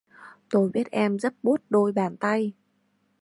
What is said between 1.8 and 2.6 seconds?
bàn tay